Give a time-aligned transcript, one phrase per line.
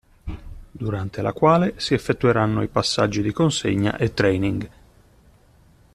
[0.71, 4.69] Durante la quale si effettueranno i passaggi di consegna e training.